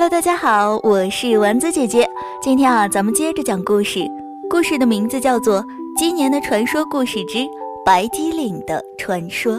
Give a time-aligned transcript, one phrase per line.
[0.00, 2.08] Hello，大家好，我是丸子姐姐。
[2.40, 4.08] 今天啊，咱们接着讲故事。
[4.48, 5.60] 故事的名字叫做
[5.96, 7.40] 《今年的传说故事之
[7.84, 9.54] 白鸡岭的传说》。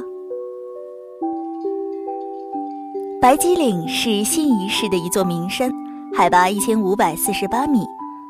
[3.21, 5.69] 白鸡岭是信宜市的一座名山，
[6.15, 7.85] 海拔一千五百四十八米，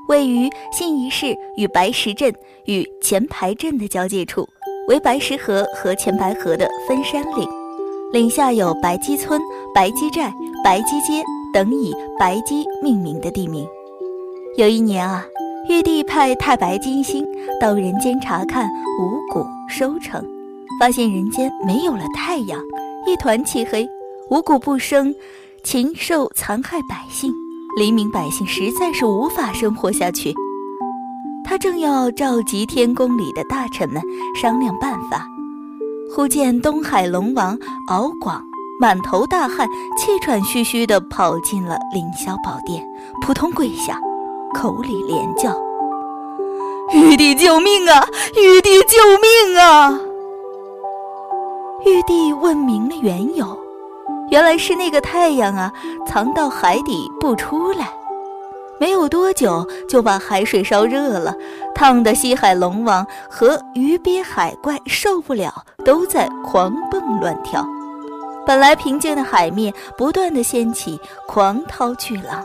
[0.08, 2.34] 位于信宜市与白石镇
[2.66, 4.50] 与前排镇的交界处，
[4.88, 7.48] 为白石河和前排河的分山岭。
[8.12, 9.40] 岭下有白鸡村、
[9.76, 11.24] 白鸡寨、白鸡街。
[11.54, 13.66] 等以白鸡命名的地名。
[14.58, 15.24] 有一年啊，
[15.70, 17.26] 玉帝派太白金星
[17.62, 18.68] 到人间查看
[19.00, 20.24] 五谷收成，
[20.80, 22.60] 发现人间没有了太阳，
[23.08, 23.88] 一团漆黑，
[24.30, 25.14] 五谷不生，
[25.64, 27.32] 禽兽残害百姓，
[27.78, 30.34] 黎民百姓实在是无法生活下去。
[31.46, 34.02] 他正要召集天宫里的大臣们
[34.40, 35.26] 商量办法，
[36.14, 37.58] 忽见东海龙王
[37.88, 38.49] 敖广。
[38.82, 42.82] 满头大汗、气喘吁吁地跑进了凌霄宝殿，
[43.22, 44.00] 扑通跪下，
[44.56, 45.54] 口里连叫
[46.96, 48.08] ：“玉帝救命啊！
[48.38, 50.00] 玉帝救命啊！”
[51.86, 53.46] 玉帝问明了缘由，
[54.30, 55.70] 原来是那个太阳啊，
[56.08, 57.90] 藏到海底不出来，
[58.80, 61.36] 没有多久就把海水烧热了，
[61.76, 67.62] 烫得西海龙王和鱼鳖海怪受不了，都在狂蹦乱跳。
[68.50, 72.44] 本来平静的海面不断的掀起狂涛巨浪，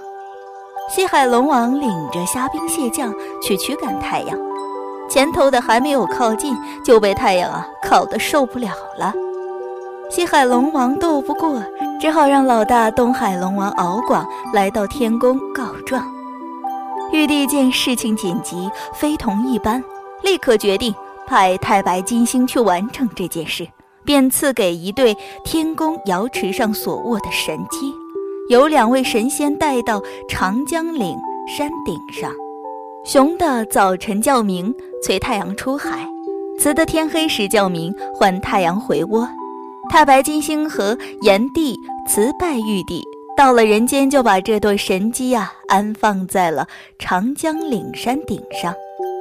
[0.94, 3.10] 西海龙王领着虾兵蟹将
[3.42, 4.38] 去驱赶太阳，
[5.08, 9.14] 前头的还没有靠近，就被太阳啊烤得受不了了。
[10.10, 11.58] 西海龙王斗不过，
[11.98, 16.06] 只好让老大东海龙王敖广来到天宫告状。
[17.12, 19.82] 玉帝见事情紧急，非同一般，
[20.20, 20.94] 立刻决定
[21.27, 23.66] 派太白金星去完成这件事。
[24.05, 27.92] 便赐给一对天宫瑶池上所握的神机，
[28.48, 31.16] 由两位神仙带到长江岭
[31.47, 32.30] 山顶上。
[33.04, 35.91] 雄的早晨叫鸣，催太阳出海；
[36.59, 39.28] 雌的天黑时叫鸣，唤太阳回窝。
[39.91, 41.76] 太白金星和炎帝
[42.09, 43.03] 辞拜玉帝，
[43.37, 46.66] 到了人间就把这对神机啊安放在了
[46.98, 48.75] 长江岭山顶上。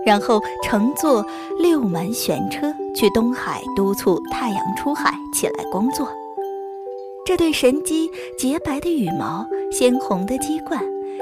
[0.05, 1.25] 然后乘坐
[1.59, 6.07] 六门玄车去东海督促太阳出海起来工作。
[7.25, 10.81] 这对神鸡，洁白的羽毛，鲜红的鸡冠，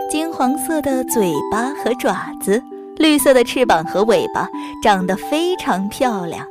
[0.10, 2.62] 金黄色的嘴巴和爪子，
[2.98, 4.50] 绿色的翅膀和尾巴，
[4.82, 6.46] 长得非常漂亮。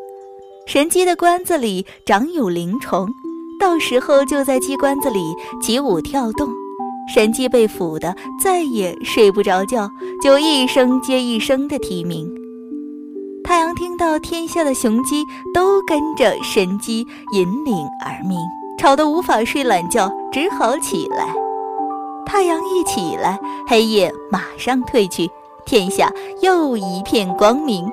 [0.67, 3.09] 神鸡的冠子里长有灵虫，
[3.59, 5.21] 到时候就在鸡冠子里
[5.61, 6.49] 起舞跳动。
[7.13, 9.91] 神鸡被抚得再也睡不着觉，
[10.23, 12.40] 就一声接一声的啼鸣。
[13.51, 18.39] 太阳听到天下的雄鸡都跟着神鸡引领而鸣，
[18.79, 21.27] 吵得无法睡懒觉，只好起来。
[22.25, 25.29] 太阳一起来，黑夜马上退去，
[25.67, 26.09] 天下
[26.41, 27.91] 又一片光明。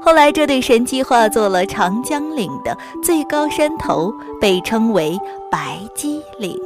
[0.00, 5.18] 后来，这对神鸡化作了长江岭的最高山头，被称为
[5.50, 6.56] 白鸡岭。